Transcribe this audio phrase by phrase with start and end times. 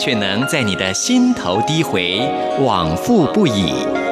[0.00, 2.18] 却能在你的心头低回，
[2.58, 4.09] 往复不已。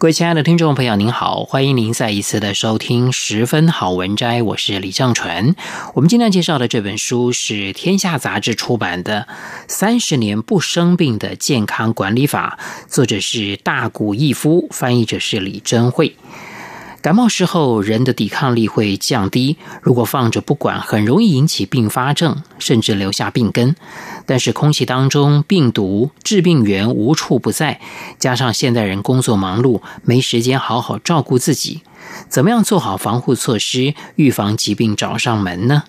[0.00, 5.56] 各位亲爱的听众朋友，您好，欢迎您再一次的收听《十分好文摘》，我是李正纯。
[5.92, 9.26] 我们今天介绍的这本书是天下杂志出版的
[9.66, 16.14] 《三十年不生病的健康管理法》，作者是大谷义夫，翻译者是李珍慧。
[17.00, 19.56] 感冒时候，人的抵抗力会降低。
[19.82, 23.76] 如果放着不管，很容易引起并发症，甚至留下病根。
[24.26, 27.80] 但是，空气当中病毒、致病源无处不在，
[28.18, 31.82] 加上现代人工作忙碌，没时间好好照顾自己，
[32.28, 35.84] 怎么样做好防护措施，预防疾病找上门呢？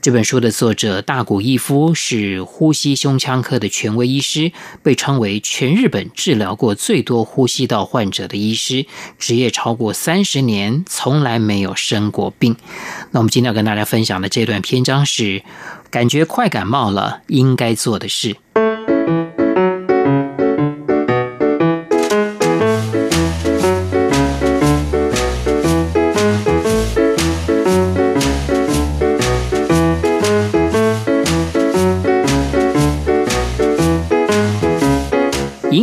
[0.00, 4.52] 这本书的作者大谷义夫是呼吸胸腔科的权威医师，
[4.82, 8.86] 被称为全日本治疗过最多呼吸道患者的医师，
[9.18, 12.56] 职业超过三十年，从来没有生过病。
[13.10, 15.42] 那我们今天要跟大家分享的这段篇章是：
[15.90, 18.36] 感觉快感冒了，应该做的事。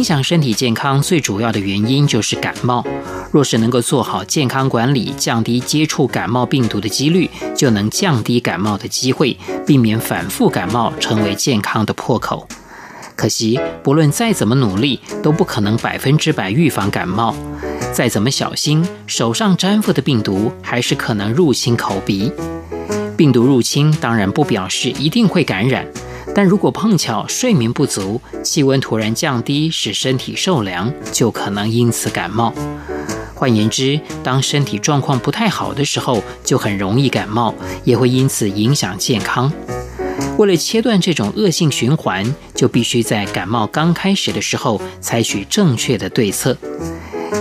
[0.03, 2.85] 影响身体健康最主要的原因就是感冒。
[3.31, 12.45] 若是能够做好健康管理，降低接触感冒病毒的几率，就能降低感冒的机会，避免反复感冒成为健康的破口。
[13.15, 17.33] 可惜，不论再怎么努力，都不可能百分之百预防感冒。
[17.93, 22.29] 再怎么小心，手上沾附的病毒还是可能入侵口鼻。
[23.15, 25.87] 病毒入侵当然不表示一定会感染。
[26.35, 32.53] 但如果碰巧睡眠不足，气温突然降低，使身体受凉，就可能因此感冒。
[33.35, 39.51] 换言之，当身体状况不太好的时候，就很容易感冒，也会因此影响健康。
[40.37, 46.57] 为了切断这种恶性循环，就必须在感冒刚开始的时候采取正确的对策。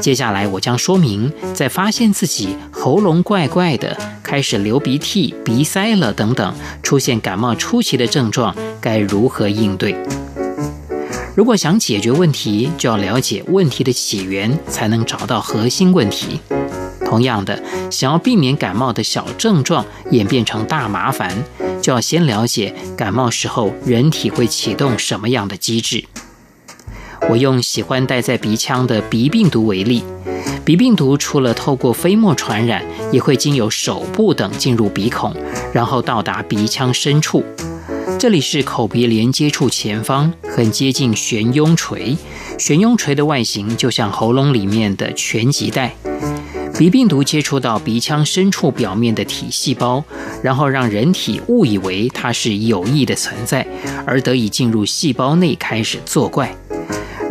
[0.00, 9.94] 接下来我将说明，在发现自己喉咙怪怪的，开始流鼻涕、鼻塞了等等，出现感冒初期的症状，该如何应对？
[11.36, 16.40] 如果想解决问题，就要了解问题的起源，才能找到核心问题。
[17.06, 21.32] 同样的，想要避免感冒的小症状演变成大麻烦，
[21.80, 26.04] 就要先了解感冒时候人体会启动什么样的机制。
[27.30, 30.02] 我用喜欢待在鼻腔的鼻病毒为例。
[30.64, 35.34] 鼻病毒除了透过飞沫传染，也会经由手部等进入鼻孔，
[35.72, 37.44] 然后到达鼻腔深处。
[38.18, 42.16] 这里是口鼻连接处前方，很接近悬雍垂。
[42.58, 45.94] 悬雍垂的外形就像喉咙里面的拳击带。
[46.78, 50.04] 鼻病毒接触到鼻腔深处表面的体细胞，
[50.42, 53.66] 然后让人体误以为它是有益的存在，
[54.06, 56.54] 而得以进入细胞内开始作怪。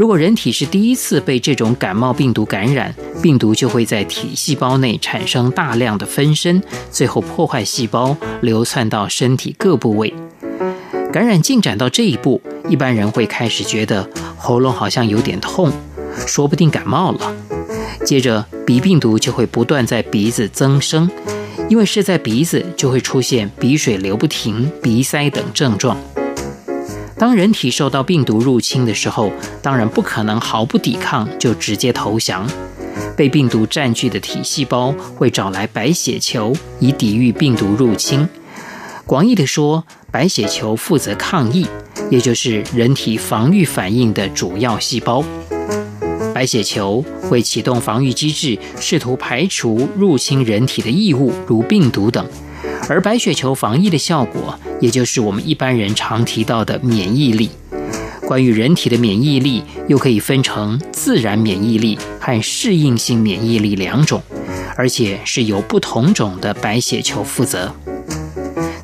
[0.01, 2.91] 如果人体是第一次被这种感冒病毒感染，
[3.21, 10.11] 病毒就会在体细胞内产生大量的分身，最后破坏细胞，流窜到身体各部位。
[11.13, 15.71] 感染进展到这一步，一般人会开始觉得喉咙好像有点痛，
[16.25, 17.35] 说不定感冒了。
[18.03, 21.07] 接着，鼻病毒就会不断在鼻子增生，
[21.69, 25.95] 因为是在鼻子，就会出现鼻水流不停、鼻塞等症状。
[27.21, 29.31] 当人体受到病毒入侵的时候，
[29.61, 32.49] 当然不可能毫不抵抗就直接投降。
[33.15, 38.27] 被病毒占据的体细胞会找来白血球以抵御病毒入侵。
[39.05, 41.67] 广义的说，白血球负责抗疫，
[42.09, 45.23] 也就是人体防御反应的主要细胞。
[46.33, 52.25] 白血球会启动防御机制，试图排除入侵人体的异物，如病毒等。
[52.91, 57.49] 而白血球防疫的效果，也就是我们一般人常提到的免疫力。
[58.27, 64.21] 关于人体的免疫力，又可以分成自然免疫力和适应性免疫力两种，
[64.75, 67.73] 而且是由不同种的白血球负责。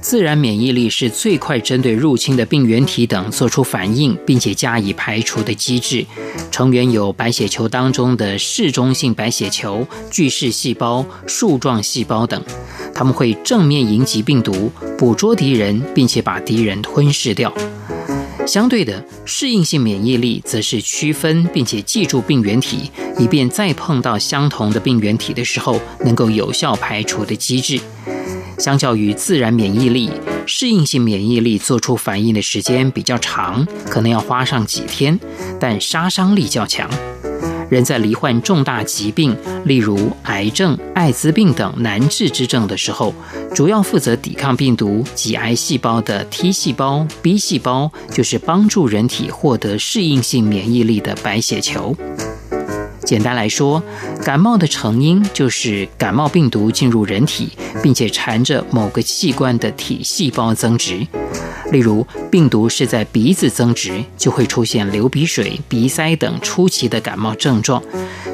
[0.10, 6.06] 自然免疫力是最快针对入侵的病原体等做出反应，并且加以排除的机制。
[6.50, 12.42] 成员有白血球当中的嗜中性白血球、巨噬细胞、树状细胞等，
[12.96, 17.54] 它们会正面迎击病毒，捕捉敌人，并且把敌人吞噬掉。
[18.46, 22.90] 相对的，适应性免疫力则是区分并且记住病原体，
[23.20, 27.82] 以便再碰到相同的病原体的时候，能够有效排除的机制。
[28.58, 30.10] 相较于自然免疫力，
[30.46, 35.20] 适应性免疫力做出反应的时间比较长，可能要花上几天，
[35.60, 36.90] 但杀伤力较强。
[37.70, 43.14] 人在罹患重大疾病，例如癌症、艾滋病等难治之症的时候，
[43.54, 51.94] 主要负责抵抗病毒及癌细胞的 T 细胞、B 细胞，就是帮助人体获得适应性免疫力的白血球。
[53.08, 53.82] 简单来说，
[54.22, 57.48] 感冒的成因就是感冒病毒进入人体，
[57.82, 61.08] 并且缠着某个器官的体细胞增殖。
[61.72, 67.82] 例如，病毒是在鼻子增殖，就会出现流鼻水、鼻塞等初期的感冒症状。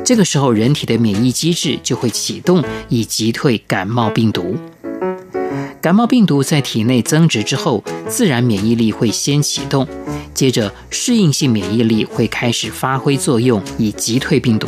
[0.04, 4.58] 这个时候，人体的免疫机制就会启动，以击退感冒病毒。
[5.84, 9.86] 感冒病毒在体内增殖之后，自然免疫力会先启动，
[10.34, 14.66] 接着适应性免疫力会开始发挥作用，以击退病毒。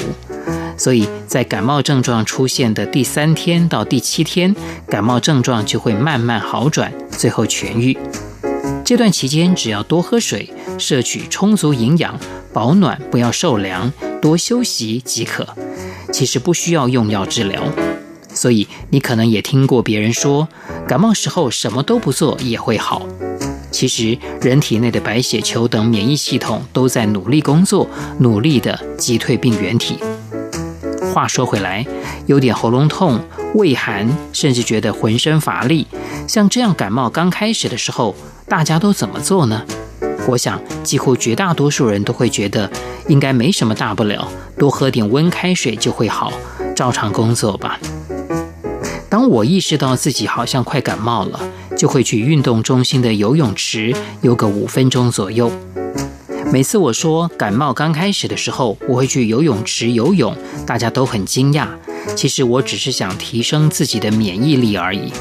[0.75, 4.53] 所以在感冒症状出现的第三天到第七天，
[4.89, 7.97] 感冒症状就会慢慢好转，最后痊愈。
[8.83, 12.19] 这段期间，只要多喝水，摄取充足营养，
[12.51, 15.47] 保暖，不要受凉，多休息即可。
[16.11, 17.63] 其实不需要用药治疗。
[18.35, 20.47] 所以你可能也听过别人说，
[20.87, 23.07] 感冒时候什么都不做也会好。
[23.71, 27.87] 其实人体内的白血球等免疫系统都在努力工作，
[28.19, 29.97] 努力地击退病原体。
[31.11, 31.83] 话说回来，
[32.27, 33.19] 有点喉咙痛、
[33.55, 35.87] 畏寒，甚至觉得浑身乏力，
[36.27, 38.15] 像这样感冒刚开始的时候。
[38.47, 39.63] 大家都怎么做呢？
[40.27, 42.69] 我想，几乎绝大多数人都会觉得
[43.07, 46.31] 应该没什么大不了，多喝点温开水就会好，
[46.75, 47.79] 照常工作吧。
[49.15, 51.39] 当我意识到自己好像快感冒了，
[51.77, 55.49] 就会去运动中心的游泳池游个五分钟左右。
[56.51, 60.35] 每次我说感冒刚开始的时候，我会去游泳池游泳，
[60.67, 61.65] 大家都很惊讶。
[62.13, 65.13] 其实我只是想提升自己的免疫力而已。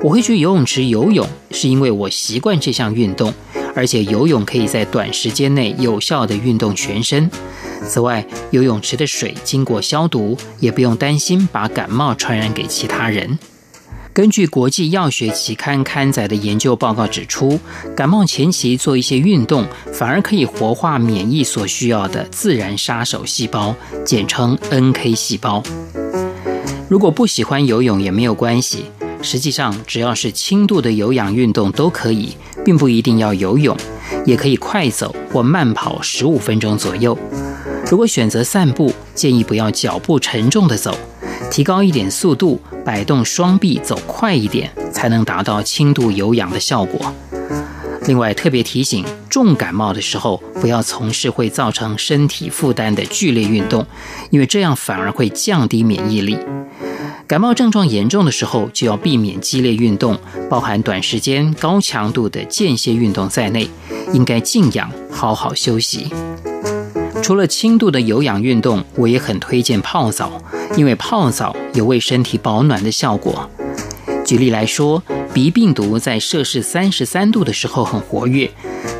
[0.00, 3.34] 我会去游泳池游泳，是因为我习惯这项运动，
[3.74, 7.30] 而且游泳可以在短时间内有效地运动全身。
[7.86, 13.38] 此外，游泳池的水经过消毒，也不用担心把感冒传染给其他人。
[14.12, 17.58] 根据国际药学期刊刊载的研究报告指出，
[17.96, 23.74] 感冒前期做一些运动，反而可以活化免疫所需要的自然杀手细胞，
[24.04, 25.62] 简称 NK 细胞。
[26.88, 28.86] 如果不喜欢游泳也没有关系。
[29.22, 32.34] 实际上，只要是轻度的有氧运动都可以，
[32.70, 33.76] 并不一定要游泳，
[34.24, 37.18] 也可以快走或慢跑十五分钟左右。
[37.90, 40.96] 如果选择散步，建议不要脚步沉重的走，
[41.50, 47.12] 提高一点速度，摆动双臂走快一点，才能达到轻度有氧的效果。
[48.06, 53.84] 另外，特别提醒，重感冒的时候不要从事会造成身体负担的剧烈运动，
[54.30, 56.38] 因为这样反而会降低免疫力。
[57.30, 60.18] 感冒症状严重的时候，就要避免激烈运动，
[60.48, 63.70] 包含短时间高强度的间歇运动在内，
[64.12, 66.08] 应该静养，好好休息。
[67.22, 70.42] 除了轻度的有氧运动，我也很推荐泡澡，
[70.76, 73.48] 因为泡澡有为身体保暖的效果。
[74.24, 75.00] 举例来说，
[75.32, 78.50] 鼻病毒在摄氏三十三度的时候很活跃，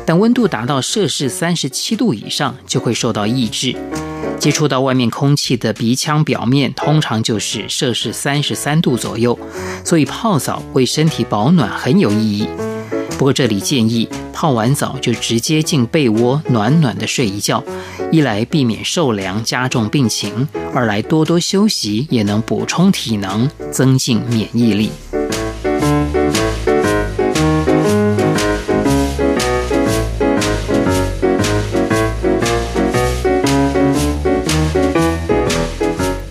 [0.05, 3.75] 但温度达到摄氏三十七度以上就会受到抑制。
[4.41, 9.37] 接触到外面空气的鼻腔表面，通常就是摄氏三十三度左右，
[9.85, 12.47] 所以泡澡为身体保暖很有意义。
[13.19, 17.63] 不过这里建议泡完澡就直接进被窝暖暖的睡一觉，
[18.11, 24.89] 一来避免受凉加重病情，二来多多休息也能补充体能，增进免疫力。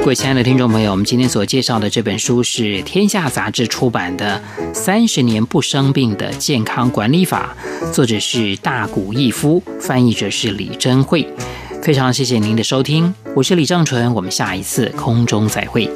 [0.01, 4.43] 各位亲爱的听众朋友，我们今天所介绍的这本书是天下杂志出版的
[4.75, 7.55] 《三十年不生病的健康管理法》，
[7.93, 11.29] 作者是大谷义夫，翻译者是李珍慧。
[11.83, 15.87] 非常谢谢您的收听，我是李正淳，我们下一次空中再会。